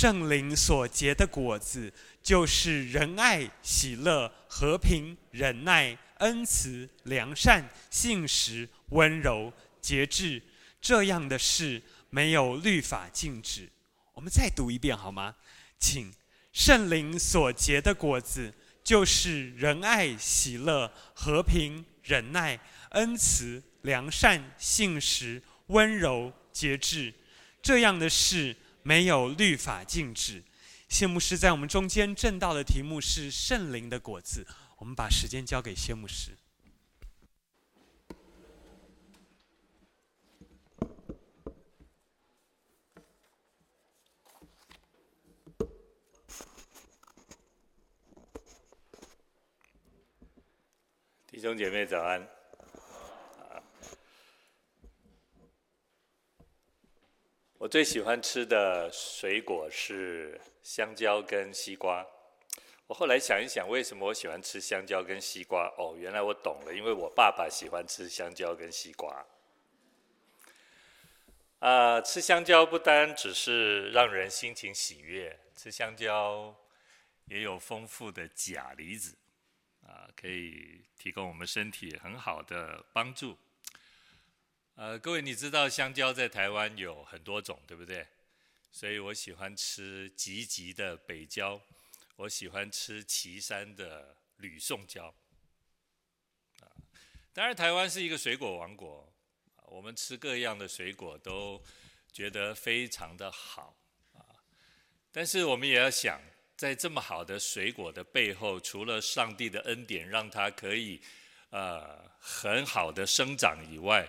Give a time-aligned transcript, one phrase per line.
[0.00, 1.92] 圣灵所结的果子，
[2.22, 10.40] 就是仁爱、喜乐、和平、忍耐、恩慈、良善、信实、温柔、节制。
[10.80, 13.68] 这样的事，没有律法禁止。
[14.14, 15.34] 我们再读一遍好吗？
[15.80, 16.12] 请，
[16.52, 18.54] 圣灵所结的果子，
[18.84, 22.60] 就是仁爱、喜乐、和平、忍耐、
[22.90, 27.12] 恩慈、良善、信实、温柔、节制。
[27.60, 30.42] 这样的事，没有律法禁止。
[30.88, 34.46] 谢牧师在我们中间证道的题目是圣灵的果子。
[34.78, 36.36] 我们把时间交给谢牧师。
[51.30, 52.37] 弟兄姐妹早安。
[57.60, 62.06] 我最喜欢吃的水果是香蕉跟西瓜。
[62.86, 65.66] 我后来想一想，为什么我喜欢吃香蕉跟西瓜？
[65.76, 69.26] 哦，原来我懂了，因为我爸爸喜欢吃香蕉跟西瓜。
[71.58, 76.54] 啊、吃香蕉不单只是让人心情喜悦，吃香蕉
[77.24, 79.18] 也有丰富的钾离子，
[79.84, 83.36] 啊、可以提供我们身体很好的帮助。
[84.80, 88.06] 呃，各位，你知道香蕉在台湾有很多种，对不对？
[88.70, 91.60] 所以我喜欢吃吉吉的北蕉，
[92.14, 95.12] 我喜欢吃岐山的吕宋蕉。
[96.60, 96.70] 啊，
[97.32, 99.12] 当然台湾是一个水果王国，
[99.66, 101.60] 我们吃各样的水果都
[102.12, 103.76] 觉得非常的好
[104.12, 104.22] 啊。
[105.10, 106.22] 但是我们也要想，
[106.56, 111.02] 在这么好的水果的背后，除了上帝的恩典让它可以
[111.50, 114.08] 呃很好的生长以外，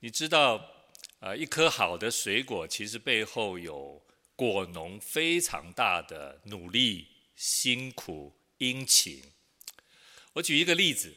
[0.00, 0.72] 你知道，
[1.20, 4.04] 呃，一颗好的水果其实背后有
[4.36, 9.22] 果农非常大的努力、辛苦、殷勤。
[10.34, 11.14] 我举一个例子，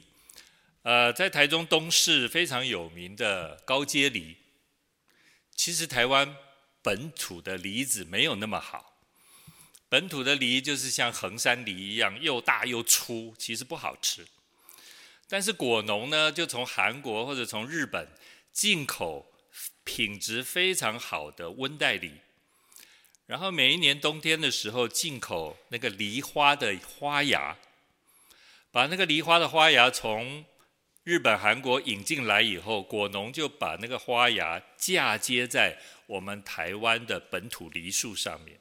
[0.84, 4.38] 呃，在台中东势非常有名的高阶梨，
[5.54, 6.38] 其实台湾
[6.82, 9.02] 本土的梨子没有那么好，
[9.90, 14.26] 本土的梨就是像横山梨一样又大又粗，其实不好吃。
[15.28, 18.08] 但是果农呢，就从韩国或者从日本。
[18.60, 19.32] 进口
[19.86, 22.12] 品质非常好的温带梨，
[23.26, 27.56] 然后每一年冬天的时候进口那个梨花的花芽，
[28.70, 30.44] 把那个梨花的花芽从
[31.06, 38.60] 日本、韩国引进来以后，果农就把那个花芽嫁接在我们台湾的本土梨树上面。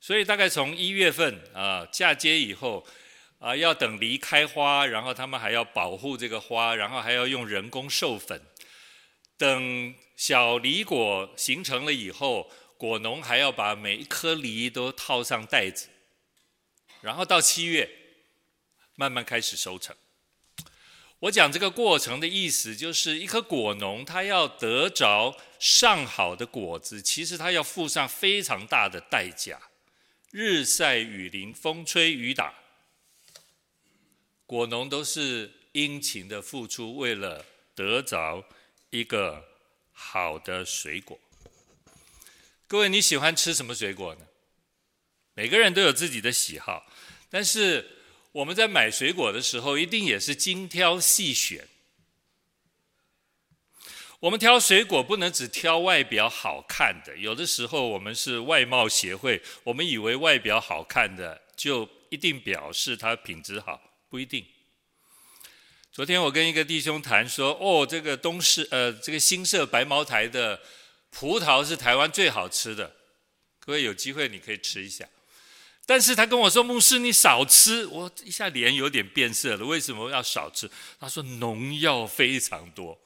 [0.00, 2.86] 所以大概从一月份啊嫁接以后
[3.38, 8.40] 啊，要等梨开花，然后他们还要保护这个花，然后还要用人工授粉。
[9.42, 15.88] 等小梨果形成了以后，果农还要把每一颗梨都套上袋子，
[17.00, 17.90] 然后到七月
[18.94, 19.96] 慢慢开始收成。
[21.18, 29.60] 我讲这个过程的意思，就是一颗果农他要得着上好的果子，其实他要付上非常大的代价，
[30.30, 32.54] 日晒雨淋，风吹雨打，
[34.46, 38.44] 果农都是殷勤的付出，为了得着。
[38.92, 39.48] 一个
[39.90, 41.18] 好的水果，
[42.68, 44.26] 各位你喜欢吃什么水果呢？
[45.32, 46.86] 每个人都有自己的喜好，
[47.30, 47.88] 但是
[48.32, 51.66] 我们在买水果的时候，一定也是精挑细选。
[54.20, 63.80] 我们挑水果不能只挑外表好看的，有的时候我们是外貌协会，我们以为外表好看的就一定表示它品质好，
[64.10, 64.46] 不一定。
[65.92, 70.58] 昨天我跟一个弟兄谈说，哦，这个东势，呃，这个新社白茅台的
[71.10, 72.96] 葡萄是台湾最好吃的，
[73.60, 75.06] 各位有机会你可以吃一下。
[75.84, 79.66] 但是他跟我说，牧师你少吃，我一下脸有点变色了。
[79.66, 80.70] 为什么要少吃？
[80.98, 82.98] 他说农药非常多。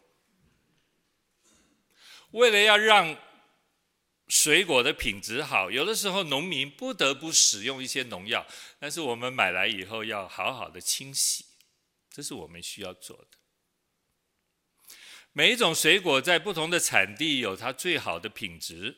[2.31, 3.17] 为了要让
[4.29, 8.47] 水果的品质好，有的时候农民不得不使用一些农药，
[8.79, 11.45] 但是我们买来以后要好好的清洗。
[12.17, 13.27] 这是我们需要做的。
[15.35, 18.97] 每一种水果在不同的产地有它最好的品质。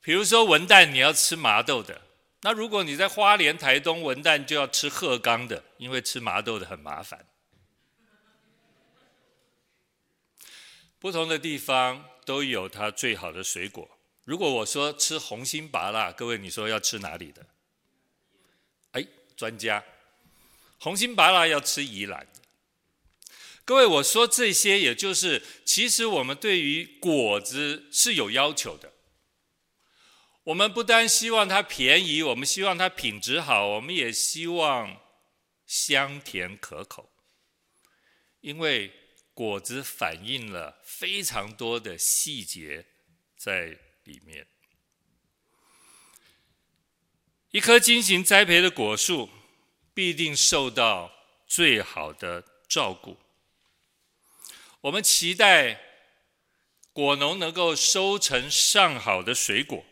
[0.00, 2.00] 比如说文旦，你要吃麻豆的；
[2.40, 7.24] 那如果你在花莲、台东，文旦就要吃鹤冈的，因为吃麻豆的很麻烦。
[10.98, 13.88] 不同的地方都有它最好的水果。
[14.24, 17.46] 如果我说吃红心芭乐，各位你说要吃哪里的？
[18.90, 19.06] 哎，
[19.36, 19.84] 专家。
[20.84, 22.26] 红心芭乐要吃宜兰。
[23.64, 28.92] 各位，我说这些，也就是其实我们对于果子是有要求的。
[30.42, 35.00] 我们不单希望它便宜，我们希望它品质好，我们也希望
[35.64, 37.10] 香甜可口，
[38.42, 38.92] 因为
[39.32, 42.84] 果子反映了非常多的细节
[43.38, 44.46] 在里面。
[47.52, 49.30] 一棵精心栽培的果树，
[49.94, 51.10] 必定受到
[51.46, 53.16] 最好的照顾。
[54.82, 55.80] 我们期待
[56.92, 59.84] 果农能够收成上好的水果。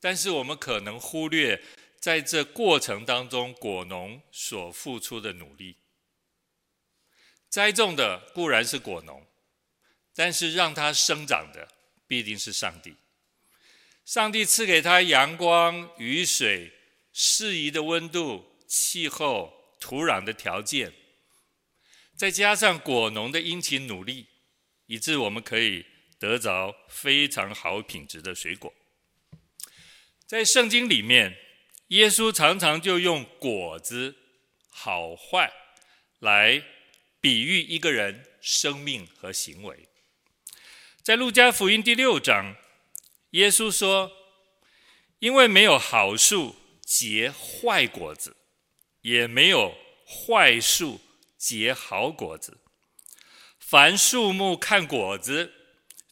[0.00, 1.62] 但是我们可能忽略，
[2.00, 5.76] 在这过程当中，果农所付出的努力。
[7.48, 9.24] 栽种的固然是果农，
[10.12, 11.68] 但是让它生长的
[12.08, 12.96] 必定是上帝。
[14.04, 16.72] 上帝赐给他阳光、雨水、
[17.12, 20.94] 适宜的温度、气候、土壤的条件，
[22.16, 24.28] 再加上果农的殷勤努力，
[24.86, 25.84] 以致我们可以
[26.18, 28.72] 得着非常好品质的水果。
[30.26, 31.36] 在圣经里面，
[31.88, 34.16] 耶稣常常就用果子
[34.70, 35.52] 好坏
[36.20, 36.64] 来
[37.20, 39.86] 比喻一个人生命和行为。
[41.02, 42.56] 在路加福音第六章，
[43.32, 44.10] 耶稣说
[45.20, 48.34] ：“因为没有好树结坏果子，
[49.02, 51.00] 也没有坏树
[51.38, 52.58] 结好果子。
[53.58, 55.52] 凡树木看果子，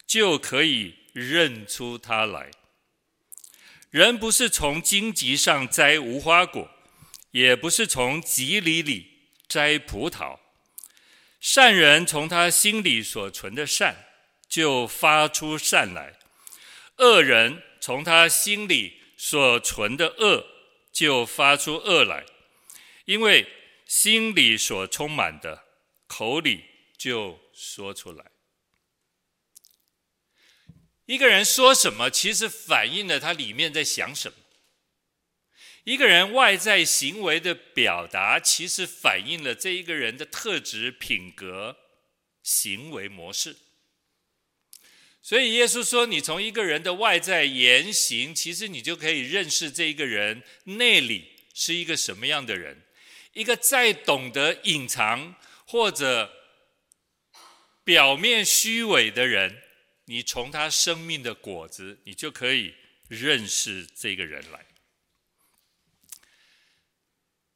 [0.07, 2.51] 就可以认出它来。”
[3.91, 6.71] 人不是从荆棘上摘无花果，
[7.33, 10.39] 也不是从蒺藜里摘葡萄。
[11.41, 13.97] 善人从他心里所存的善，
[14.49, 16.13] 就发出善来；
[16.99, 20.47] 恶人从他心里所存的恶，
[20.93, 22.25] 就发出恶来。
[23.11, 23.45] 因为
[23.87, 25.65] 心里所充满的，
[26.07, 26.65] 口里
[26.97, 28.31] 就说出来。
[31.07, 34.39] 一个人说什么，其实反映了他里面在想什么。
[35.83, 41.77] 一个人外在行为的表达，其实反映了这一个人的特质、品格、
[42.45, 43.57] 行为模式。
[45.21, 52.85] 所以耶稣说：“你从一个人的外在言行，其实你就可以认识这一个人内里是一个什么样的人。
[53.33, 55.35] 一个再懂得隐藏
[55.67, 56.31] 或者
[57.85, 59.63] 表面虚伪的人。”
[60.07, 62.75] 你从他生命的果子，你就可以
[63.07, 64.67] 认识这个人来。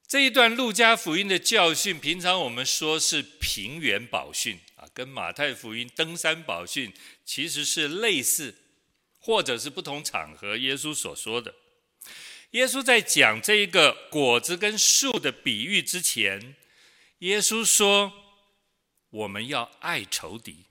[0.07, 6.95] 这一段路加福音的教训，平常我们说是平原宝训啊，跟马太福音登山宝训
[7.25, 8.55] 其实是类似，
[9.19, 11.53] 或者是不同场合耶稣所说的。
[12.55, 16.55] 耶稣在讲这一个果子跟树的比喻之前，
[17.19, 18.13] 耶稣说
[19.11, 20.67] ：“我们要爱仇敌。”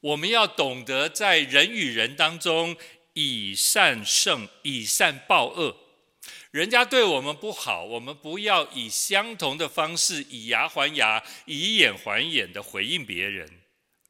[0.00, 2.74] 我们要懂得在人与人当中
[3.12, 5.76] 以善胜，以善报恶。
[6.52, 13.60] 人家对我们不好，我们不要以相同的方式以牙还牙、以眼还眼的回应别人，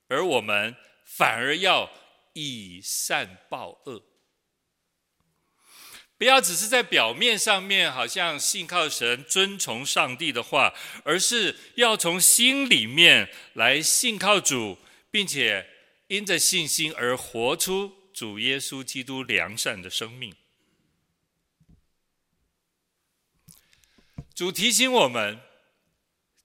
[0.06, 1.91] 而我们反而要
[2.35, 4.05] 以善报恶。
[6.19, 10.75] 不要只是在表面上面好像信靠神、遵从上帝的话，
[11.05, 14.76] 而是要从心里面来信靠主，
[15.11, 15.79] 并且。
[16.09, 20.35] 因着信心而活出主耶稣基督良善的生命。
[24.35, 25.38] 主提醒我们，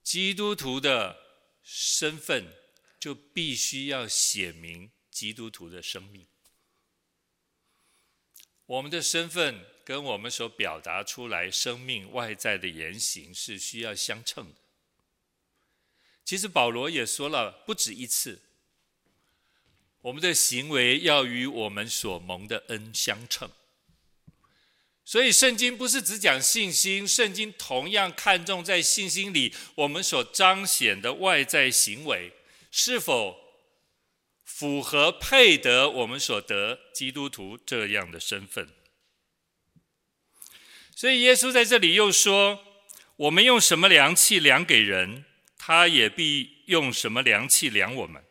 [0.02, 1.16] 基督徒的
[1.62, 2.52] 身份
[3.00, 6.26] 就必须要显明基督徒的生命。
[8.66, 14.54] 我们的身份跟我们所表达出来生命外在的言行是需要相称的。
[16.24, 18.40] 其实保罗也说了不止一次。
[20.00, 23.50] 我们的行为要与我们所蒙的恩相称，
[25.02, 32.32] 所以圣经不是只讲信心，圣经同样看重在信心里我们所彰显的外在行为
[32.70, 33.43] 是否
[34.44, 38.68] 符合配得我们所得基督徒这样的身份。
[40.94, 42.60] 所以耶稣在这里又说：
[43.16, 45.24] 我们用什么量器量给人，
[45.58, 48.22] 他也必用什么量器量我们。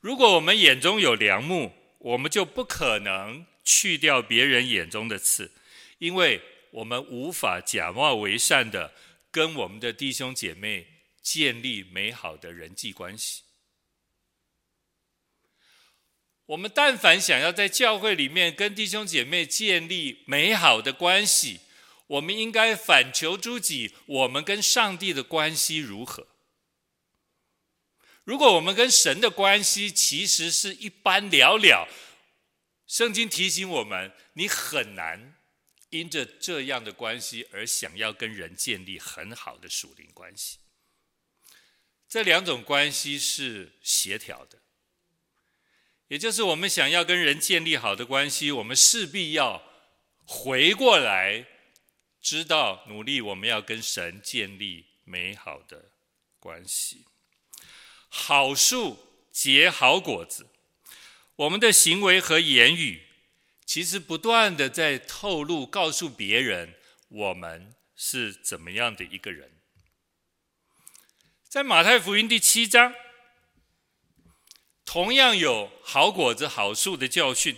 [0.00, 5.52] 如果我们眼中有良木，我们就不可能去掉别人眼中的刺，
[5.98, 8.92] 因为我们无法假冒为善的
[9.30, 10.86] 跟我们的弟兄姐妹
[11.22, 13.42] 建立美好的人际关系。
[16.50, 21.60] 我们但凡想要在教会里面跟弟兄姐妹建立美好的关系，
[22.08, 26.26] 我们应该反求诸己，我们跟上帝的关系如何？
[28.24, 31.88] 如果我们跟神的关系其实是一般了了，
[32.84, 35.36] 圣经提醒我们，你很难
[35.90, 40.58] 因着这样的关系而想要跟人建立很好的属灵关系。
[42.08, 44.59] 这两种关系是协调的，
[46.10, 49.62] 也就是我们想要跟人建立好的关系，我们势必要
[50.24, 51.46] 回过来，
[52.20, 55.92] 知道努力我们要跟神建立美好的
[56.40, 57.06] 关系。
[58.08, 58.98] 好树
[59.30, 60.48] 结好果子，
[61.36, 63.06] 我们的行为和言语，
[63.64, 66.74] 其实不断的在透露，告诉别人
[67.06, 69.52] 我们是怎么样的一个人。
[71.48, 72.92] 在马太福音第七章，
[74.92, 77.54] 同样有好果子、好树的教训，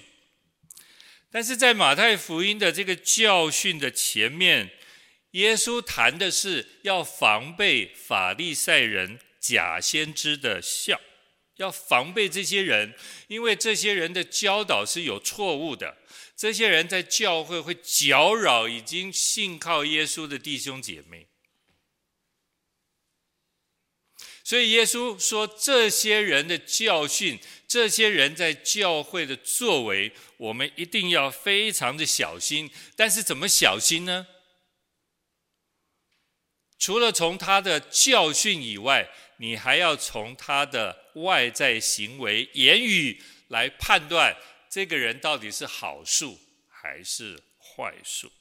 [1.31, 4.71] 但是在马太福音的这个教训的前面，
[5.31, 11.01] 耶稣谈的是要防备法利赛人、假先知的笑，
[11.57, 12.95] 要防备这些人，
[13.29, 15.97] 因为这些人的教导是有错误的，
[16.37, 21.29] 这些人在教会会搅扰已经信靠耶稣的弟兄姐妹。
[24.45, 32.71] 所以耶稣说，这些人的教训，这些人在教会的作为，我们一定要非常的小心。
[32.97, 34.27] 但是怎么小心呢？
[36.77, 44.37] 除了从他的教训以外，你还要从他的外在行为、言语来判断
[44.69, 48.33] 这个人到底是好树还是坏树。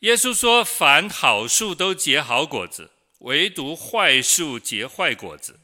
[0.00, 2.90] 耶稣说：“凡好树都结好果子。”
[3.24, 5.58] 唯独坏树结坏果子，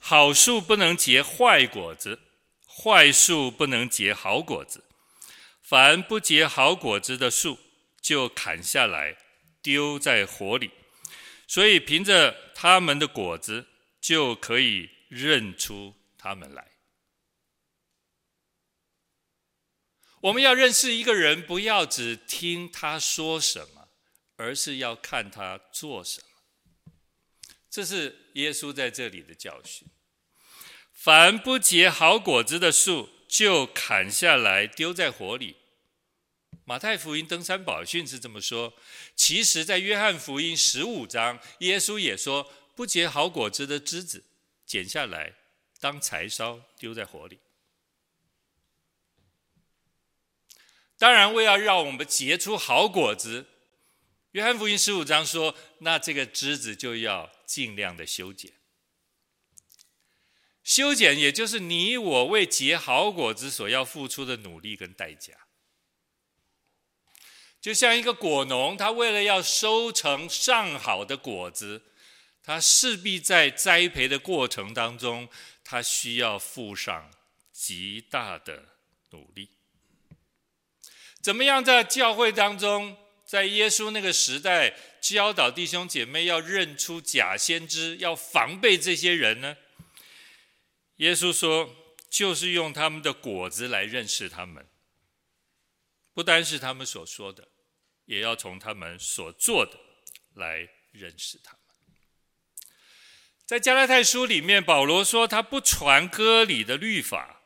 [0.00, 2.18] 好树不能结坏果子，
[2.66, 4.84] 坏树不能结好果子。
[5.62, 7.56] 凡不结好果子的树，
[8.00, 9.16] 就砍下来
[9.62, 10.72] 丢在火里。
[11.46, 13.66] 所以凭着他们的果子，
[14.00, 16.72] 就可以认出他们来。
[20.22, 23.88] 我们要认识一个人，不要只听他说什么，
[24.36, 26.26] 而是要看他做什么。
[27.72, 29.88] 这是耶稣在这里的教训：
[30.92, 35.56] 凡不结好果子的树，就砍下来丢在火里。
[36.66, 38.74] 马太福音登山宝训是这么说，
[39.16, 44.22] 其实，在约翰福音十五章，耶稣也说，不结好果子的枝子，
[44.66, 45.32] 剪下来
[45.80, 47.38] 当柴烧，丢在火里。
[50.98, 53.46] 当然，为了让我们结出好果子，
[54.32, 57.30] 约翰福音十五章说，那这个枝子就要。
[57.44, 58.50] 尽量的修剪，
[60.64, 65.34] 修剪也就是你我为结好果子所要付出的努力跟代价。
[67.60, 71.82] 就像一个果农，他为了要收成上好的果子，
[72.42, 75.28] 他势必在栽培的过程当中，
[75.62, 77.10] 他需要付上
[77.52, 78.76] 极大的
[79.10, 79.50] 努力。
[81.20, 82.96] 怎么样在教会当中，
[83.32, 89.56] 在耶稣那个时代，教导弟兄姐妹要认出假先知，要防备这些人呢？
[90.96, 91.74] 耶稣说，
[92.10, 94.68] 就是用他们的果子来认识他们，
[96.12, 97.48] 不单是他们所说的，
[98.04, 99.80] 也要从他们所做的
[100.34, 101.60] 来认识他们。
[103.46, 107.40] 在加拉太书里面，保罗说他不传割礼的律法，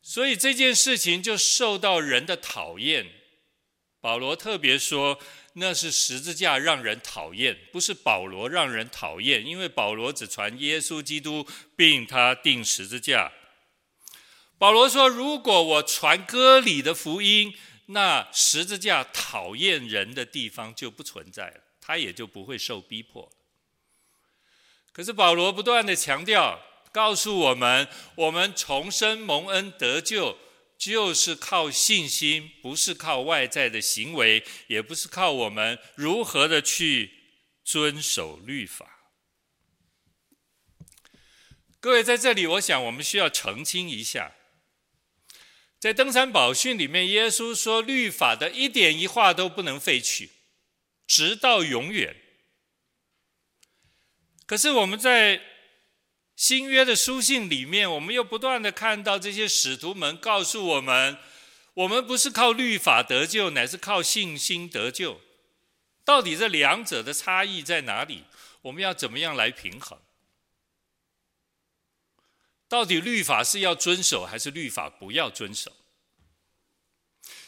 [0.00, 3.18] 所以这件事情就受到人的讨厌。
[4.02, 5.18] 保罗特别说。
[5.54, 13.30] 那是十字架让人讨厌，不是保罗让人讨厌，因为保罗只传耶稣基督，并他钉十字架。
[14.56, 17.54] 保罗说：“如果我传割礼的福音，
[17.84, 23.30] 那十字架讨厌人的地方就不存在了，他也就不会受逼迫。”
[24.90, 26.58] 可是保罗不断地强调，
[26.92, 30.38] 告诉我们：我们重生蒙恩得救。
[30.82, 37.12] 就是靠信心，不是靠外在的行为，也不是靠我们如何的去
[37.62, 39.12] 遵守律法。
[41.78, 44.34] 各位在这里，我想我们需要澄清一下，
[45.78, 50.30] 在登山宝训里面，耶稣说律法的一点一画都不能废去，
[51.06, 52.16] 直到永远。
[54.46, 55.40] 可是我们在
[56.42, 61.16] 新约的书信里面，我们又不断的看到这些使徒们告诉我们：
[61.72, 65.20] 我们不是靠律法得救，乃是靠信心得救。
[66.04, 68.24] 到底这两者的差异在哪里？
[68.62, 69.96] 我们要怎么样来平衡？
[72.66, 75.70] 到底律法是要遵守，还是律法不要遵守？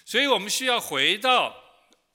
[0.04, 1.56] 所以我们需要回到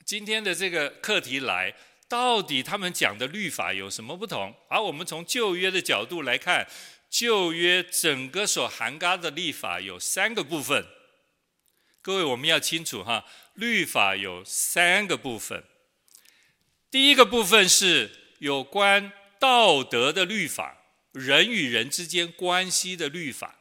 [0.05, 1.75] 今天的这个课题来。
[2.09, 4.53] 到底他们讲的律法有什么不同？
[4.67, 6.67] 而我们从旧约的角度来看，
[7.07, 10.85] 旧约整个所涵盖的律法有三个部分。
[12.01, 15.63] 各位，我们要清楚哈，律法有三个部分。
[16.89, 20.77] 第一个部分是有关道德的律法，
[21.11, 23.59] 人与人之间关系的律法。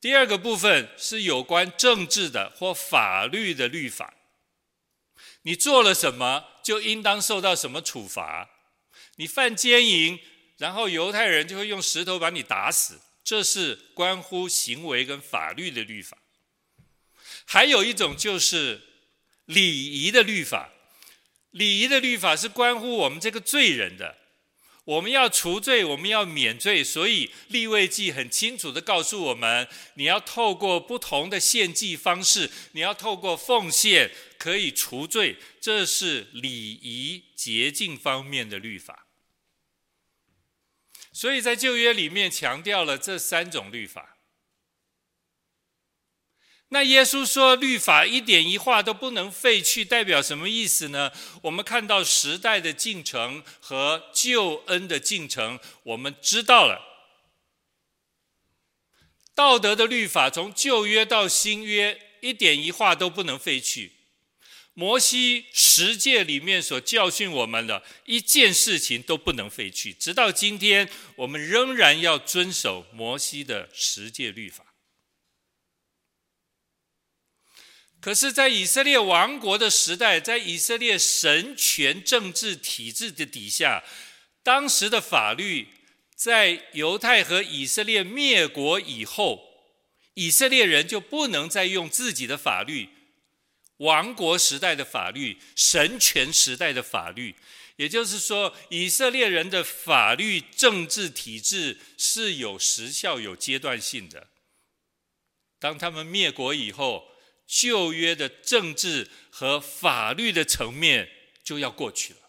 [0.00, 4.14] 第二个部分是有关政治的或法律的律法。
[5.46, 8.50] 你做了什么，就应当受到什么处罚。
[9.14, 10.18] 你犯奸淫，
[10.58, 13.00] 然后犹太人就会用石头把你打死。
[13.22, 16.18] 这是关乎行为跟法律的律法。
[17.44, 18.82] 还有一种就是
[19.44, 20.72] 礼仪的律法。
[21.52, 24.18] 礼仪的律法是关乎我们这个罪人的。
[24.86, 39.08] 我们要除罪，我们要免罪，所以立位记很清楚的告诉我们：你要透过不同的献祭方式，你要透过奉献可以除罪，这是礼仪洁净方面的律法。
[41.12, 44.15] 所以在旧约里面强调了这三种律法。
[46.70, 51.12] 那耶稣说律法一点一画都不能废去，代表什么意思呢？
[51.42, 56.82] 我们看到时代的进程和救恩的进程，我们知道了
[59.32, 63.92] 道德的律法从旧约到新约一点一画都不能废去。
[64.74, 74.65] 摩西十诫里面所教训我们的一件事情都不能废去，直到今天我们仍然要遵守摩西的十诫律法。
[78.06, 83.82] 可是，在以色列王国的时代，在以色列神权政治体制的底下，
[84.44, 85.66] 当时的法律，
[86.14, 89.42] 在犹太和以色列灭国以后，
[90.14, 92.88] 以色列人就不能再用自己的法律，
[93.78, 97.34] 王国时代的法律，神权时代的法律，
[97.74, 104.28] 也就是说，以色列人的法律政治体制是有时效、有阶段性的。
[105.58, 107.08] 当他们灭国以后，
[107.46, 111.08] 旧约的政治和法律的层面
[111.44, 112.20] 就要过去了。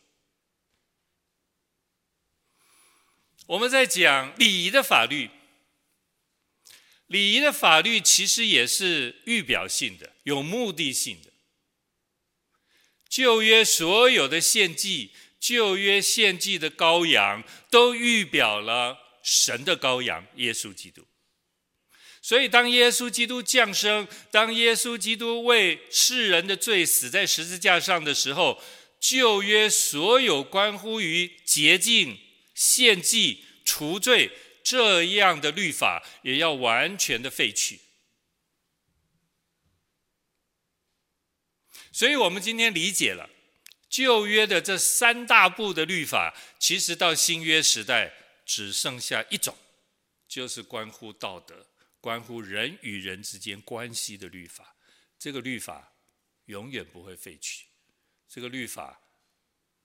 [3.48, 5.30] 我们在讲礼仪的法律，
[7.08, 11.32] 礼仪的法律其实也是预表性的、有目的性的。
[13.08, 21.08] 旧约所有的献祭，旧约献祭的羔羊，都预表了神的羔羊耶稣基督。
[22.28, 28.62] 所以，当耶稣基督降生，当耶稣基督为世人的罪死在十字架上的时候，
[29.00, 32.20] 旧约所有关乎于洁净、
[32.54, 34.30] 献祭、除罪
[34.62, 37.80] 这样的律法，也要完全的废去。
[41.94, 43.30] 所以我们今天理解了
[43.90, 48.12] 旧约的这三大部的律法，其实到新约时代
[48.46, 49.58] 只剩下一种，
[50.28, 51.67] 就是关乎道德。
[52.00, 54.76] 关乎人与人之间关系的律法，
[55.18, 55.94] 这个律法
[56.46, 57.66] 永远不会废去。
[58.30, 59.02] 这个律法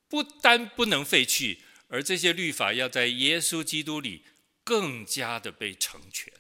[0.09, 4.25] 不单不能废去，而这些律法要在耶稣基督里
[4.63, 6.33] 更加的被成全。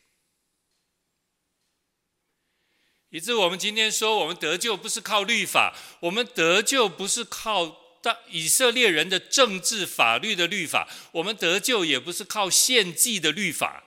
[3.10, 13.84] 以致我们今天说，我们得救不是靠律法，我们得救不是靠大以色列人的政治法律的律法，我们得救也不是靠献祭的律法。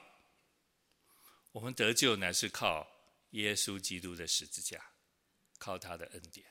[1.55, 2.85] 我们得救乃是靠
[3.29, 4.77] 耶稣基督的十字架，
[5.57, 6.45] 靠他的恩典。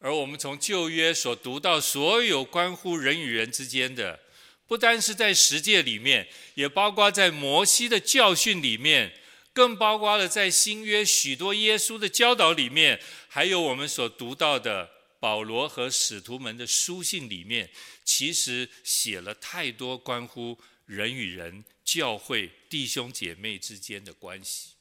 [0.00, 4.20] 而我们从旧约所读到所有关乎人与人之间的，
[4.66, 9.18] 不单是在十诫里面，也包括在摩西的教训里面，
[9.54, 17.70] 更包括了在新约许多耶稣的教导里面，还有我们所读到的保罗和使徒们的书信里面，
[18.04, 21.64] 其实写了太多关乎人与人。
[21.88, 24.74] 教会弟兄姐妹之间的关系，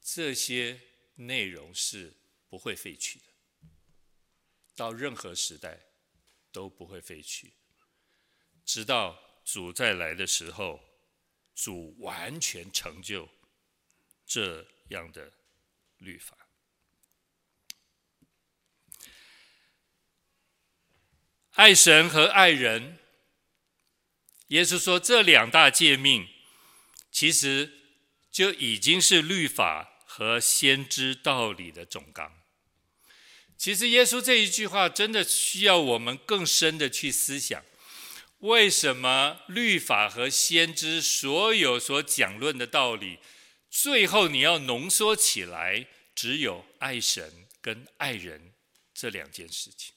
[0.00, 0.80] 这些
[1.16, 2.14] 内容是
[2.48, 3.24] 不会废去的，
[4.76, 5.80] 到任何时代
[6.52, 7.52] 都不会废去，
[8.64, 10.78] 直到主再来的时候，
[11.52, 13.28] 主完全成就
[14.24, 15.32] 这样的
[15.96, 16.38] 律法。
[21.54, 23.00] 爱神和爱人。
[24.48, 26.26] 耶稣说：“这两大诫命，
[27.12, 27.70] 其实
[28.30, 32.32] 就已经是律法和先知道理的总纲。
[33.58, 37.62] 其实，耶稣这一句话真的需要我们更深的去思想：
[38.38, 43.18] 为什么律法和先知所有所讲论的道理，
[43.68, 48.54] 最后你要浓缩起来，只有爱神跟爱人
[48.94, 49.92] 这两件事情？”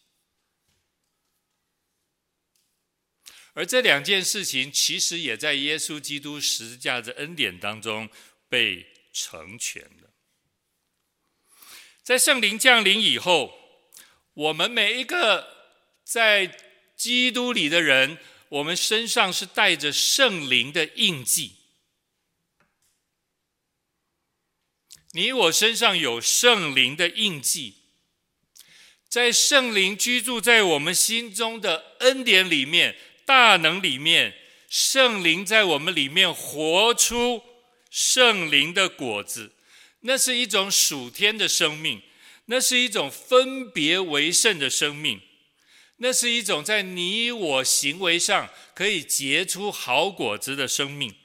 [3.54, 8.10] 而这两件事情其实也在耶稣基督十字架的恩典当中
[8.48, 10.14] 被成全了。
[12.02, 13.54] 在圣灵降临以后，
[14.34, 16.58] 我们每一个在
[16.96, 21.58] 基督里的人，我们身上是带着圣灵的印记。
[25.12, 27.76] 你我身上有圣灵的印记，
[29.10, 32.96] 在圣灵居住在我们心中的恩典里面。
[33.32, 34.36] 大能里面，
[34.70, 37.41] 圣灵在我们里面活出
[37.89, 39.54] 圣灵的果子，
[40.02, 42.02] 那是一种属天的生命，
[42.48, 45.22] 那是一种分别为圣的生命，
[46.00, 51.15] 那是一种在你我行为上可以结出好果子的生命。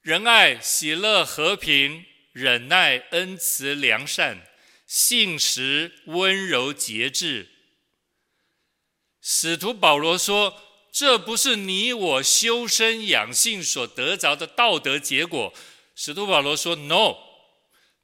[0.00, 4.46] 仁爱、喜乐、和平、忍耐、恩慈、良善、
[4.86, 7.57] 信实、温柔、节制。
[9.30, 10.58] 使徒保罗说
[10.90, 15.52] ：“这不是你我修身养性所得着的道德结果。”
[15.94, 17.14] 使徒保罗说：“No，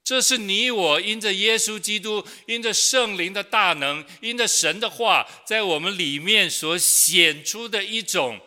[0.05, 8.39] 这是你我因着耶稣基督，因着圣灵的大能，因着神的话，在我们里面所显出的一种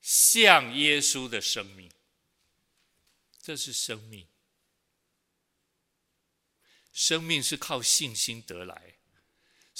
[0.00, 1.90] 像耶稣的生命。
[3.42, 4.28] 这是生命，
[6.92, 8.80] 生命是靠信心得来。”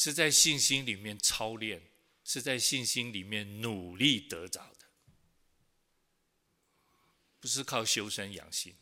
[0.01, 1.83] 是在信心里面操练，
[2.23, 4.87] 是在信心里面努力得着的，
[7.41, 8.77] 不是靠修身养性，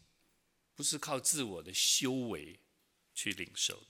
[0.74, 2.60] 不是靠自我的修为
[3.14, 3.86] 去领受的，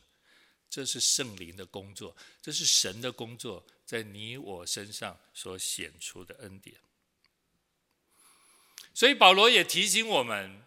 [0.71, 6.77] 这是圣灵的工作，这是神的工作，在你我身上所显出的恩典。
[8.95, 10.63] 所以保罗也提醒我们，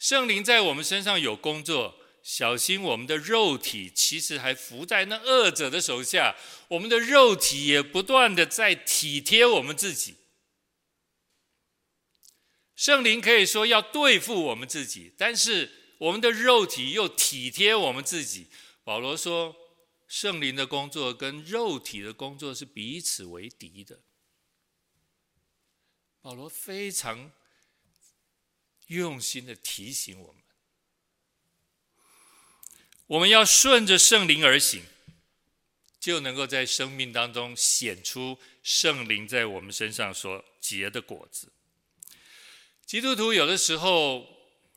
[0.00, 2.00] 圣灵在我们身上有工作。
[2.24, 6.34] 小心，我们的肉体其实还伏在那恶者的手下，
[6.68, 10.16] 我们的肉体也不断的在体贴我们自己。
[12.74, 18.46] 圣灵可以说要对付我们自己，但是我们的肉体又体贴我们自己。
[18.82, 19.54] 保罗说，
[20.08, 24.00] 圣灵的工作跟肉体的工作是彼此为敌的。
[26.22, 27.30] 保罗非常
[28.86, 30.43] 用心的提醒我们。
[33.06, 34.82] 我们要顺着圣灵而行，
[36.00, 41.52] 就能够在生命当中显出圣灵在我们身上所结的果子。
[42.86, 44.26] 基督徒有的时候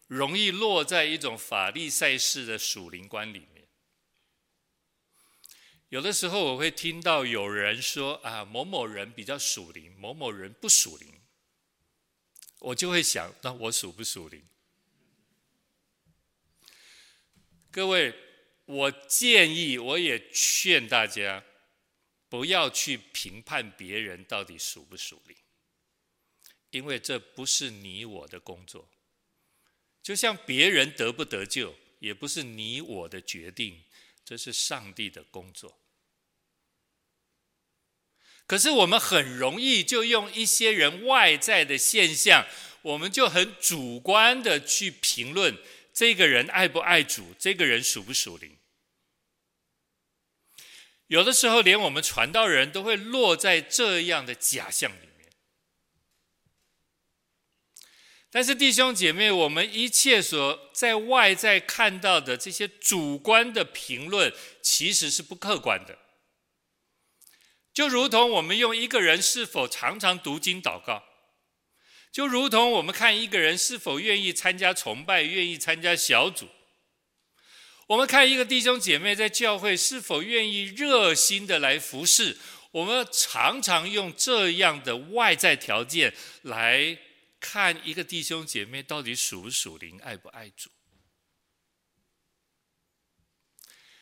[0.08, 3.68] 容易落在一种法利赛式的属灵观里面。
[5.90, 11.22] 有的时候我会听到有人说啊，某某人比较属灵，某某人不属灵，
[12.60, 14.46] 我就会想，那我属不属灵？
[17.72, 18.14] 各位，
[18.66, 21.44] 我建议，我也劝大家，
[22.28, 25.38] 不要去评判别人到底属不属灵，
[26.72, 28.90] 因为这不是你我的工作。
[30.02, 33.84] 就像别人得不得救，也不是你我的决定，
[34.24, 35.78] 这是上帝的工作。
[38.46, 42.48] 可是我们很容易就用一些人外在的现象，
[42.82, 45.58] 我们就很主观的去评论。
[45.98, 47.34] 这个人爱不爱主？
[47.40, 48.56] 这个人属不属灵？
[51.08, 55.32] 有的时候，连我们传道人都会落在这样的假象里面。
[58.30, 64.32] 但是弟兄姐妹，我们一切所在外在看到的这些主观的评论，
[64.62, 65.98] 其实是不客观的。
[67.74, 71.04] 就如同我们用一个人是否常常读经祷告。
[72.18, 76.48] 就如同我们看一个人是否愿意参加崇拜，愿意参加小组；
[77.86, 82.36] 我们看一个弟兄姐妹在教会是否愿意热心的来服侍，
[82.72, 86.98] 我们常常用这样的外在条件来
[87.40, 90.72] 看一个弟兄姐妹到底属不属灵，爱不爱主。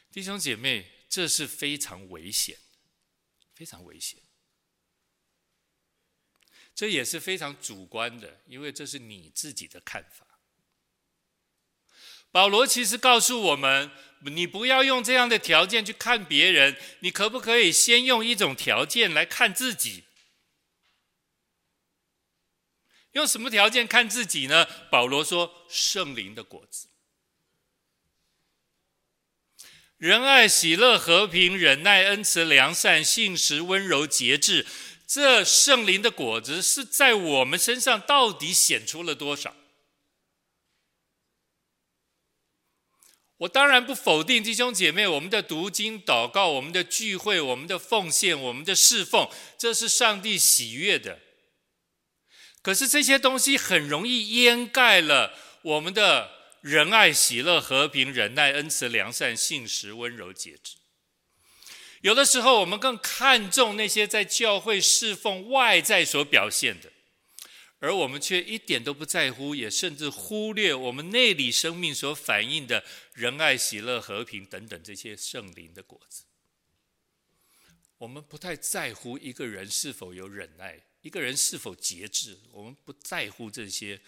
[0.10, 2.58] 弟兄姐妹，这是非常危险，
[3.54, 4.25] 非常危险。
[6.76, 10.28] 这也是非常主观的，因为这是你自己的看法。
[12.32, 13.90] 保罗其实告诉我们，
[14.26, 20.04] 你不要用这样的条件去看别人，你可不可以先用一种条件来看自己？
[23.14, 24.68] 用什么条件看自己呢？
[24.92, 26.90] 保罗说：圣灵的果子，
[29.96, 34.68] 仁爱、喜乐、和平、忍耐、恩慈、良善、信实、温柔、节制。
[35.08, 39.56] 这圣灵的果子是在我们身上到底显出了多少？
[43.40, 51.20] 我当然不否定弟兄姐妹，我们的读经、祷告、我们的聚会、我们的奉献、我们的侍奉，这是上帝喜悦的。
[52.62, 60.78] 可是这些东西很容易掩盖了我们的仁爱、喜乐、和平、忍耐、恩慈、良善、信实、温柔、节制。
[62.06, 66.94] 有的时候，我们更看重那些在教会侍奉外在所表现的。
[67.80, 76.26] 而我们却一点都不在乎，也甚至忽略我们内里生命所反映的仁爱、喜乐、和平等等这些圣灵的果子。
[77.98, 84.00] 我们不太在乎一个人是否有忍耐，一个人是否节制，我们不在乎这些，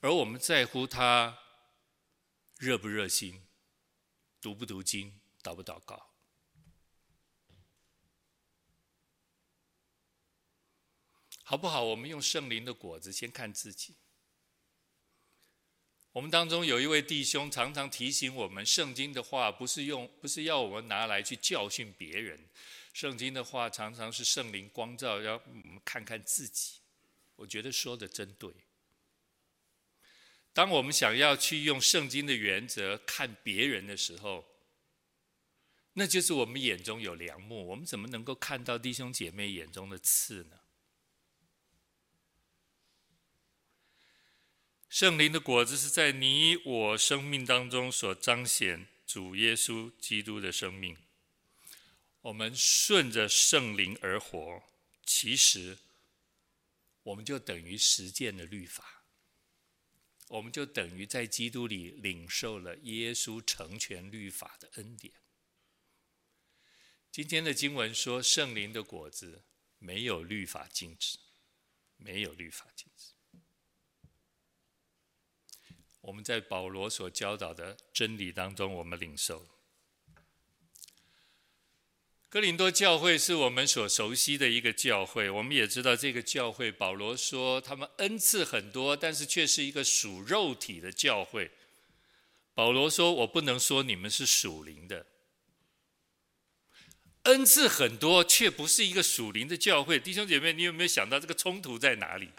[0.00, 1.38] 而我们在乎他
[2.58, 3.40] 热不热心，
[4.38, 6.07] 读不读经，祷不祷告。
[11.48, 11.82] 好不好？
[11.82, 13.94] 我们用圣灵的果子先看自己。
[16.12, 22.38] 我们当中有一位弟兄常常提醒我们，圣经的话不是用，不是要我们拿来去教训别人。
[22.92, 26.80] 圣经的话常常是圣灵光照，让我们看看自己。
[27.36, 28.52] 我觉得说的真对。
[30.52, 34.44] 当我们想要去用圣经的原则看别人的时候，
[35.94, 40.60] 那就是我们眼中有梁木，我们怎么能够看到弟兄姐妹眼中的刺呢？
[44.88, 50.96] 圣灵的果子是在你我生命当中所彰显主耶稣基督的生命。
[52.22, 54.62] 我们顺着圣灵而活，
[55.04, 55.76] 其实
[57.02, 59.04] 我们就等于实践了律法，
[60.28, 65.12] 我们就等于在基督里领受了耶稣成全律法的恩典。
[67.12, 69.44] 今天的经文说，圣灵的果子
[69.78, 71.18] 没有律法禁止，
[71.98, 73.17] 没有律法禁止。
[76.08, 79.46] 我们在保罗所教导的真理当中，我们领受。
[82.30, 91.50] 哥林多教会是我们所熟悉的一个教会，我们也知道这个教会，保罗说他们恩赐很多，但是却是一个属肉体的教会。
[92.54, 95.04] 保罗说：“我不能说你们是属灵的，
[97.24, 102.30] 恩赐很多，却不是一个属灵的教会。”弟兄姐妹，你有没有想到这个冲突在哪里？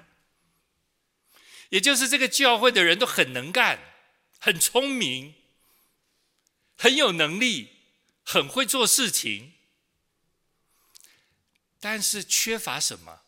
[1.70, 3.80] 也就是这个教会的人都很能干，
[4.40, 5.36] 很聪明，
[6.76, 7.78] 很有能力，
[8.24, 9.54] 很会做事情，
[11.80, 13.22] 但是缺乏什么？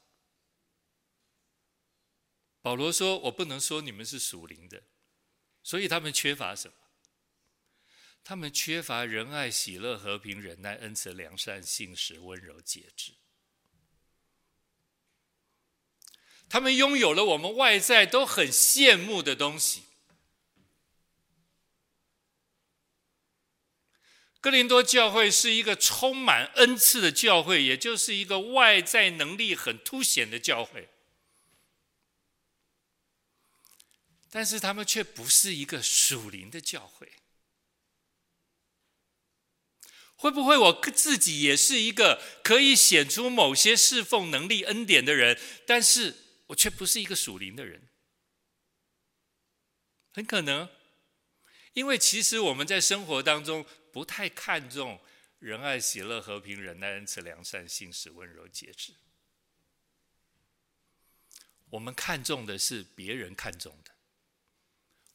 [2.61, 4.83] 保罗说：“我不能说你们是属灵的，
[5.63, 6.75] 所以他们缺乏什么？
[8.23, 13.13] 他们缺乏仁爱、喜乐、和平、忍耐、恩慈、良善、信实、温柔、节制。”
[16.51, 19.83] 他们拥有了我们外在都很羡慕的东西。
[24.41, 30.89] 哥林多教会是一个充满恩赐的教会，也就是一个外在能力很凸显的教会，
[34.29, 37.13] 但是他们却不是一个属灵的教会。
[40.17, 47.87] 会不会我自己也是一个可以显出某些侍奉能力恩典的人，但是，我却不是一个属灵的人，
[50.11, 50.67] 很可能，
[51.71, 54.99] 因为其实我们在生活当中不太看重
[55.39, 58.93] 仁爱、喜乐、和平、忍耐、恩慈、良善、信实、温柔、节制。
[61.69, 63.95] 我们看重的是别人看重的，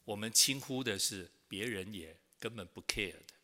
[0.04, 3.34] 我们轻忽的是别人也根本不 care 的。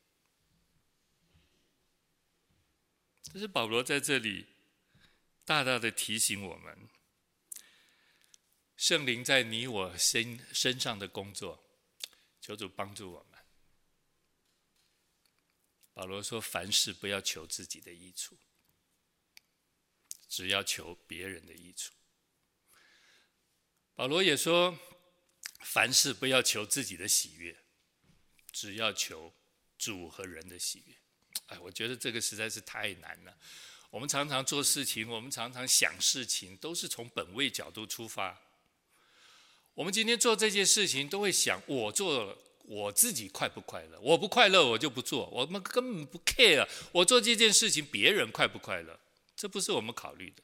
[3.24, 4.46] 这是保罗在这里
[5.44, 6.88] 大大的提醒我们。
[8.82, 11.62] 圣灵在你我身身上的工作，
[12.40, 13.38] 求主帮助我们。
[15.94, 18.36] 保罗说：“凡事不要求自己的益处，
[20.28, 21.94] 只要求别人的益处。”
[23.94, 24.76] 保罗也说
[25.62, 27.56] ：“凡事不要求自己的喜悦，
[28.50, 29.32] 只要求
[29.78, 30.96] 主和人的喜悦。”
[31.46, 33.38] 哎，我觉得这个实在是太难了。
[33.90, 38.48] 我们常常做事情，我们常常想事情，都是从本位角度出发。
[39.74, 43.98] 我们今天做这件事情，都会想我做我自己快不快乐？
[44.00, 45.28] 我不快乐，我就不做。
[45.30, 49.00] 我们根本不 care，我做这件事情别人快不快乐？
[49.34, 50.42] 这不是我们考虑的。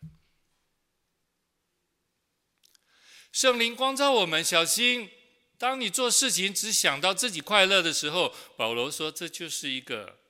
[3.31, 5.11] 圣灵光照我们，小心，
[5.59, 10.21] 当你做事情只想到自己快乐的时候，保罗说，这就是一个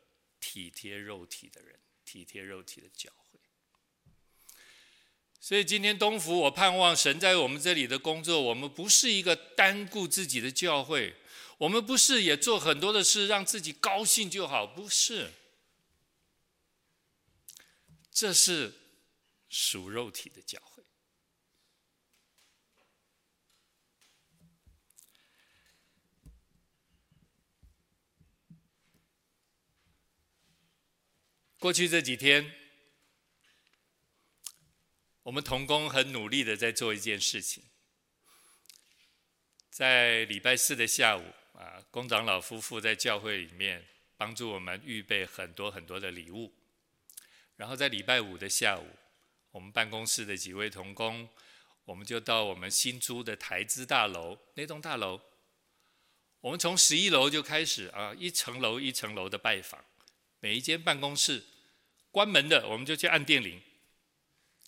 [0.40, 3.11] 体贴肉体的人，体贴肉体的脚。
[5.40, 11.14] 所以今天东福，我盼望神在我们这里的工作，我们不是一个单顾自己的教会，
[11.57, 15.33] 我们不是也做很多的事让自己高兴就好，不是。
[18.11, 18.74] 这是
[19.48, 20.83] 属肉体的教会。
[31.61, 32.58] 过去这几天，
[35.29, 37.62] 我们同工很努力的在做一件事情，
[39.69, 43.87] 在礼拜四的下午啊，工长老夫妇在教会里面
[44.17, 46.55] 帮助我们预备很多很多的礼物，
[47.57, 48.88] 然后在礼拜五的下午，
[49.51, 51.29] 我们办公室的几位同工，
[51.85, 55.21] 我们就到我们新租的台资大楼那栋大楼，
[56.41, 59.85] 我们从十一楼就开始啊，一层楼一层楼的拜访。
[60.41, 61.45] 每一间办公室
[62.11, 63.61] 关门的，我们就去按电铃。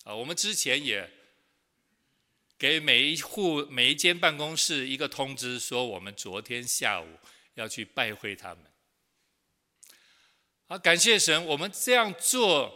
[0.03, 1.09] 啊，我们之前也
[2.57, 7.07] 给每一户、每一间办公室一个通知，说我们昨天下午
[7.53, 8.65] 要去拜会他们。
[10.67, 12.73] 好，感谢神，我们这样做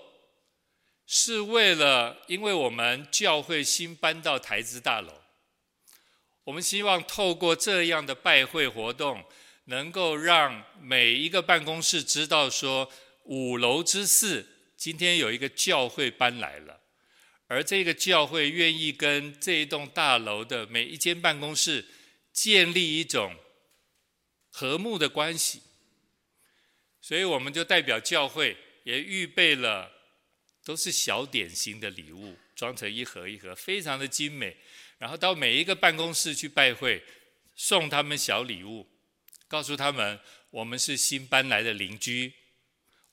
[1.05, 5.13] 是为了，因为我们教会新搬到台资大楼，
[6.43, 9.23] 我们希望透过这样的拜会活动。
[9.67, 12.88] 能够让每一个办公室知道说，
[13.23, 16.81] 五楼之四今天有一个教会搬来了，
[17.47, 21.86] 而这个教会愿意跟这一栋大楼的每一间办公室
[22.34, 23.36] 建立一种
[24.49, 25.62] 和睦的关系，
[27.01, 29.91] 所以我们就代表教会也预备了
[30.63, 34.58] 都是小点心的礼物，装成一盒一盒，非常的精美，
[34.97, 37.03] 然后到每一个办公室去拜会，
[37.55, 38.89] 送他们小礼物。
[39.47, 42.34] 告诉他们，我们是新搬来的邻居，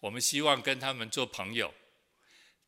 [0.01, 1.75] 我们希望跟他们做朋友。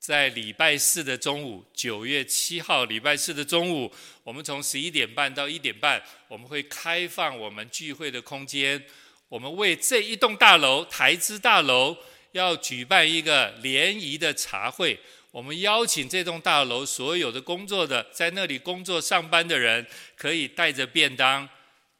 [0.06, 3.90] 在礼拜四的中午，九月七号礼拜四的中午，
[4.22, 8.84] 我们从十一点半到一点半，我们会开放我们聚会的空间。
[9.30, 11.96] 我们为这一栋大楼台资大楼
[12.32, 19.86] 要举办一个联谊的茶会，我们邀请这栋大楼所有的工作的在那里工作上班的人，
[20.18, 21.48] 可以带着便当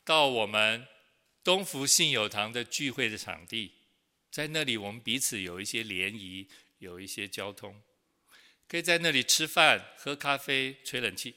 [0.04, 0.86] 到我们。
[1.42, 3.72] 东福信友堂的聚会的场地，
[4.30, 6.46] 在那里我们彼此有一些联谊，
[6.80, 7.74] 有一些交通，
[8.74, 11.36] 可以在那里吃饭、喝咖啡、吹冷气。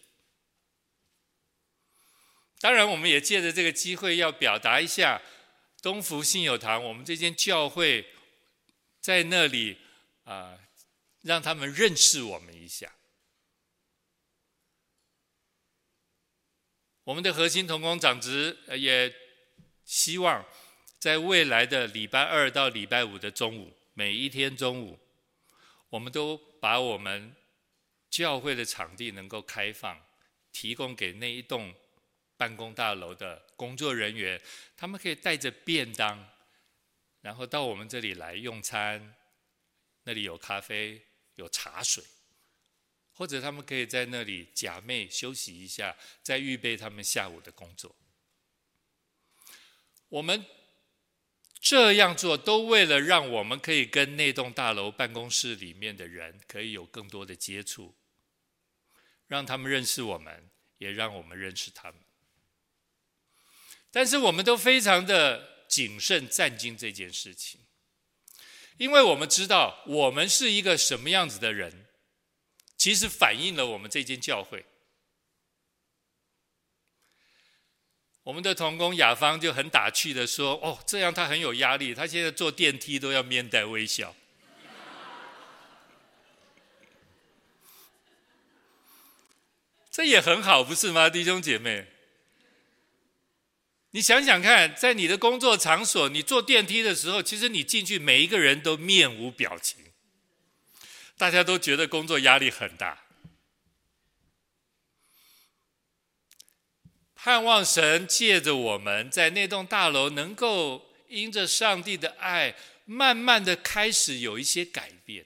[2.60, 5.22] 当然，我们也借着这个机会要表达一下，
[5.84, 8.12] 东福信友堂我们这间教会，
[9.00, 9.78] 在那里
[10.24, 10.58] 啊、
[11.22, 12.92] 让他们认识我们一下。
[17.04, 19.14] 我们的核心同工长职也。
[19.86, 20.44] 希望
[20.98, 25.00] 在未来的礼拜二到礼拜五的中午，每一天中午，
[25.90, 27.36] 我们都把我们
[28.10, 30.00] 教会的场地能够开放，
[30.52, 31.74] 提供给那一栋
[32.36, 34.42] 办公大楼的工作人员，
[34.76, 36.30] 他们可以带着便当，
[37.22, 39.16] 然后到我们这里来用餐。
[40.04, 41.02] 那里有咖啡，
[41.36, 42.02] 有茶水，
[43.12, 47.94] 或者他们可以在那里假寐休息一下，再预备他们下午的工作。
[50.08, 50.46] 我们
[51.60, 57.96] 这样做，都为了让我们可以跟那栋大楼办公室里面的人可以有更多的接触，
[59.28, 62.00] 让他们认识我们，也让我们认识他们。
[63.92, 67.60] 但是我们都非常的谨慎战兢这件事情，
[68.78, 71.88] 因为我们知道我们是一个什么样子的人，
[72.78, 74.66] 其实反映了我们这间教会。
[78.28, 84.14] 我们的同工雅芳就很打趣的说：“哦，这样他很有压力，他现在坐电梯都要面带微笑。
[89.90, 91.88] ”这也很好，不是吗，弟兄姐妹？
[93.92, 99.80] 你想想看，在你的工作场所，你坐电梯的时候，其实你进去，每一个人都面无表情，
[101.18, 103.07] 大家都觉得工作压力很大。
[107.20, 115.26] 盼望神借着我们在那栋大楼，能够因着上帝的爱，慢慢的开始有一些改变。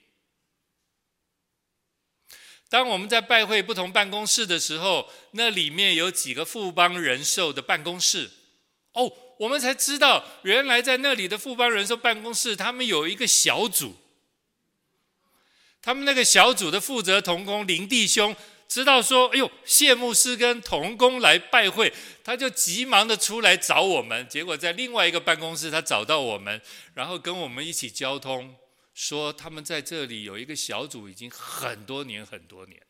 [2.70, 8.32] 当我们在拜会不同办公室的时候，那里面有几个富邦人寿的办公室，
[8.94, 13.96] 哦，我们才知道原来在那里的富邦人寿办公室，他们有一个小组，
[15.82, 18.36] 他们那个小组的负责同工林弟兄。
[18.72, 21.92] 知道说，哎呦，谢牧师跟童工来拜会，
[22.24, 24.26] 他就急忙的出来找我们。
[24.30, 26.62] 结果在另外一个办公室，他找到我们，
[26.94, 28.56] 然后跟我们一起交通，
[28.94, 32.88] 说他们在这里有一个小组，已经很多年很多年了。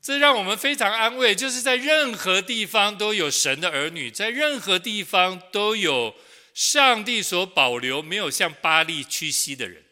[0.00, 6.14] 这让我们非常安慰，就是在任何地方都有神的儿女，在任何地方都有
[6.54, 9.83] 上帝所保留没有向巴利屈膝的人。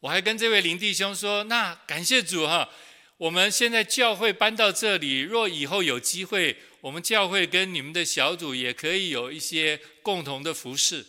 [0.00, 2.70] 我还跟这位林弟兄说：“那感谢主哈，
[3.18, 11.06] 我们现在教会搬到这里，若以后有机会，我们教会跟你们的小组也可以有一些共同的服饰，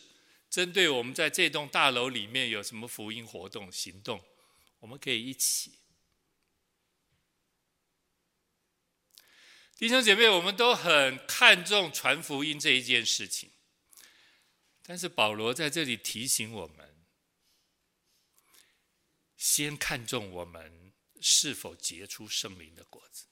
[0.49, 4.21] 针对我们在这栋大楼里面有什么福音活动行动，
[4.79, 5.71] 我们可以一起。”
[9.77, 13.49] 弟兄姐妹，我们都很看重传福音这一件事情，
[14.83, 16.90] 但是保罗在这里提醒我们，
[19.41, 23.25] 先看重我们是否结出圣灵的果子。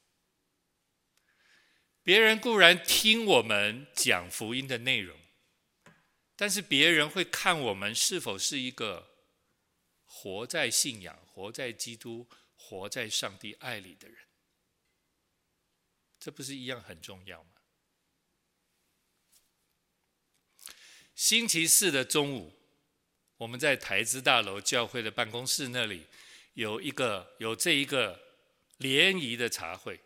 [2.01, 5.20] 别人固然听我们讲福音的内容，
[6.36, 9.07] 但是别人会看我们是否是一个
[10.03, 14.28] 活在信仰、活在基督、活在上帝爱里的人。
[16.20, 17.51] 这不是一样很重要吗？
[21.14, 22.59] 星期四的中午，
[23.40, 26.06] 我们在台资大楼教会的办公室那里
[26.56, 28.20] 有一个有这一个
[28.80, 29.98] 联谊的茶会，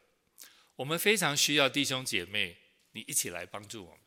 [0.75, 2.55] 我们非常需要弟兄姐妹
[2.91, 3.99] 你一起来帮助我们。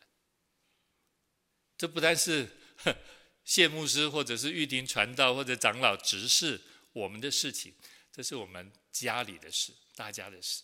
[1.77, 2.49] 这不但是
[3.45, 6.61] 谢牧师或者是玉婷传道或者长老执事
[6.93, 7.75] 我们的事情，
[8.13, 10.63] 这是我们家里的事，大家的事。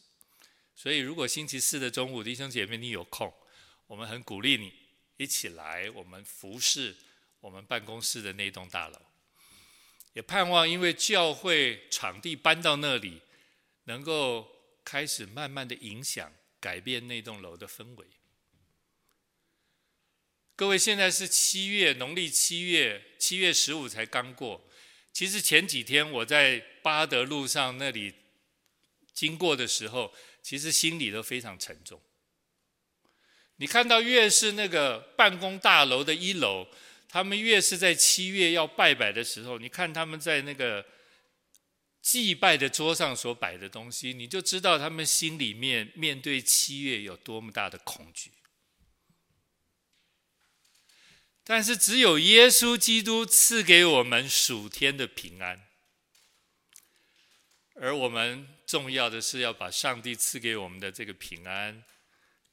[0.77, 3.33] 所以，如果星期四的中午，弟兄姐妹你有空，
[3.89, 4.73] 我们很鼓励你
[5.17, 6.97] 一起来，我们服侍
[7.43, 8.99] 我们办公室的那栋大楼。
[10.14, 13.20] 也盼望因为教会场地搬到那里，
[13.84, 14.47] 能够
[14.84, 18.07] 开始慢慢的影响、改变那栋楼的氛围。
[20.55, 24.62] 各位，现在是七月，农历七月，七月十五才刚过。
[25.12, 28.14] 其实前几天我在八德路上那里
[29.12, 32.01] 经过的时候，其实心里都非常沉重。
[33.57, 36.68] 你看到越是那个办公大楼的一楼，
[37.13, 40.87] 他们越是在七月要拜拜的时候，你看他们在那个
[42.01, 48.33] 祭拜的桌上所摆的东西，你就知道他们心里面面对七月有多么大的恐惧。
[51.45, 55.69] 但是只有耶稣基督赐给我们属天的平安，
[57.75, 58.49] 而我们。
[58.65, 61.85] 重要的是要把上帝赐给我们的这个平安，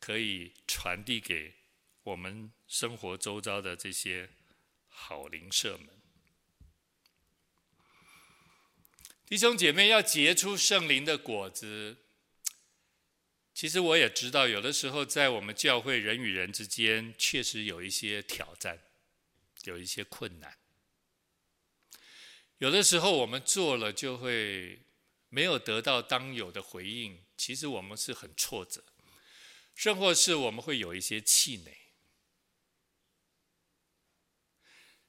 [0.02, 1.56] 可以传递给
[2.04, 4.30] 我们生活周遭的这些
[5.00, 5.88] 好邻舍们。
[9.26, 11.98] 弟兄姐妹要结出圣灵的果子，
[13.54, 18.80] 其实我也知道，有的时候在我们教会人与人之间，确实有一些挑战，
[19.64, 20.58] 有一些困难。
[22.58, 24.82] 有的时候我们做了就会。
[25.32, 28.84] 没有得到当有的回应，其实我们是很挫折，
[29.76, 31.79] 甚或是我们会有一些气馁。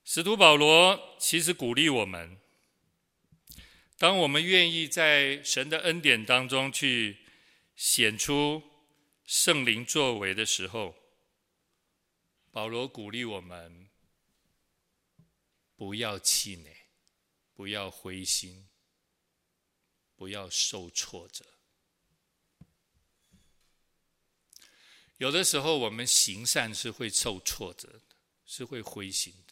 [0.05, 2.39] 使徒保罗其实鼓励我们，
[3.97, 7.19] 当我们愿意在神的恩典当中去
[7.77, 8.63] 显出
[9.25, 10.95] 圣灵作为的时候，
[12.51, 13.89] 保罗鼓励我们
[15.77, 16.77] 不要气馁，
[17.55, 18.67] 不要灰心。
[20.17, 21.47] 不要受挫折。
[25.17, 28.03] 有的时候，我们行善是会受挫折的，
[28.45, 29.50] 是会灰心的。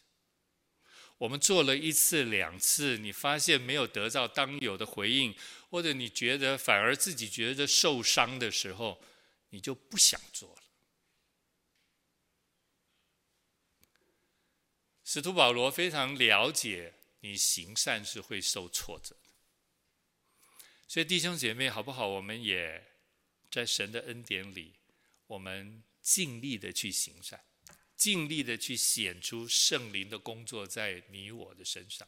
[1.19, 5.35] 我们做了一次、两次，你发现没有得到当有的回应，
[5.69, 9.01] 或者你觉得反而自己觉得受伤的时候，
[9.49, 10.63] 你就不想做了。
[15.03, 19.17] 使徒保罗非常了解，你行善是会受挫折。
[20.87, 22.07] 所以弟兄姐妹，好不好？
[22.07, 22.81] 我们也
[23.51, 24.75] 在神的恩典里，
[25.27, 27.43] 我们尽力的去行善，
[27.99, 32.07] 尽力的去显出圣灵的工作在你我的身上。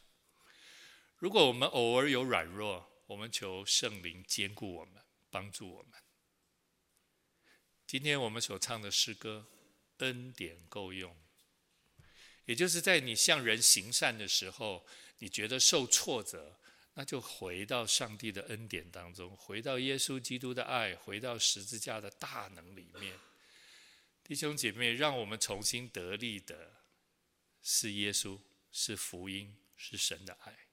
[1.18, 4.94] 如果我们偶尔有软弱，我们求圣灵坚固我们，
[5.30, 5.92] 帮助我们。
[7.86, 9.46] 今天我们所唱的诗歌
[10.04, 11.12] 《恩典够用》，
[12.46, 14.86] 也就是在你向人行善的时候，
[15.18, 16.58] 你觉得受挫折。
[16.94, 23.14] 那就回到上帝的恩典当中，回到耶稣基督的爱，回到十字架的大能里面。
[24.24, 26.84] 弟兄姐妹，让我们重新得力的
[27.60, 30.68] 是耶稣，是福音，是神的爱。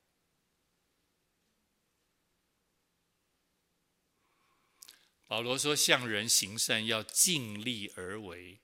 [5.28, 8.62] 保罗说：“向人行善要尽力而为，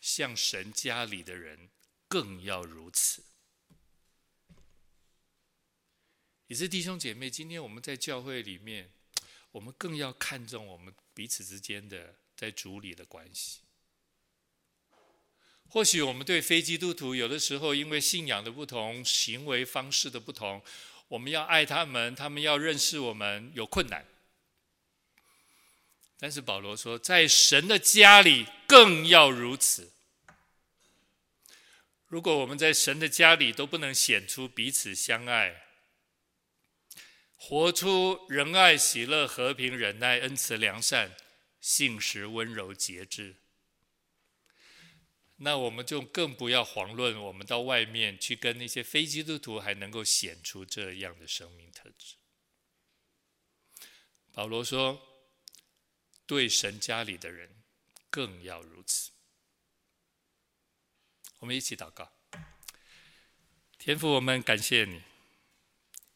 [0.00, 1.70] 向神家里的人
[2.08, 3.24] 更要如此。”
[6.46, 8.92] 也是弟兄姐妹，今天我们在教会里面，
[9.50, 13.65] 我们更要看重我们彼此之间的在主里的关系。
[15.76, 20.62] 或许我们对非基督徒有的时候，因为信仰的不同、行为方式的不同，
[21.06, 24.06] 我们要爱他们，他们要认识我们，有困难。
[26.18, 29.92] 但是保罗说，在神的家里更要如此。
[32.06, 35.64] 如果我们在神的家里都不能显出彼此相爱，
[37.36, 41.14] 活出仁爱、喜乐、和平、忍耐、恩慈、良善、
[41.60, 43.36] 信实、温柔、节制，
[45.36, 52.16] 那我们就更不要遑论我们到外面去跟那些非基督徒还能够显出这样的生命特质。
[54.32, 55.00] 保罗说，
[56.26, 57.62] 对神家里的人
[58.08, 59.12] 更要如此。
[61.38, 62.12] 我们一起祷告，
[63.78, 65.02] 天父，我们感谢你。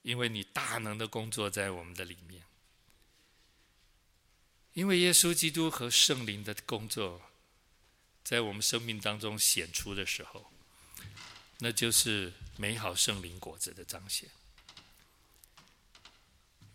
[0.02, 2.46] 因为你大能的工作在我们的里面，
[4.72, 7.29] 因为耶稣基督和圣灵的工作
[8.30, 10.52] 在我们生命当中显出的时候，
[11.58, 14.28] 那就是美好圣灵果子的彰显。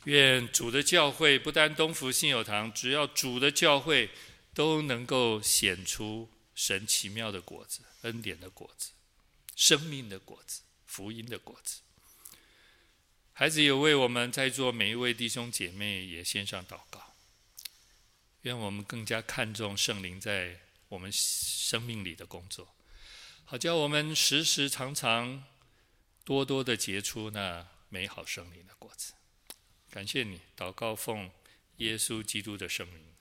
[0.04, 4.10] 愿主的教会不单东福信友堂，只要主的教会
[4.54, 8.92] 都能够显出神奇妙的果子、恩典的果子、
[9.56, 11.80] 生命的果子、福音的果子。
[13.32, 17.14] 孩子也为我们在座每一位弟兄姐妹也献上祷告，
[18.42, 20.60] 愿我们更加看重圣灵在
[20.96, 22.74] 我们生命里的工作，
[23.44, 25.44] 好叫我们时时常常
[26.24, 29.14] 多多的结出那美好圣灵的果子。
[29.90, 31.30] 感谢你，祷告奉
[31.78, 33.14] 耶稣基督的圣名，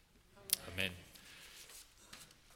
[0.65, 1.04] 阿门。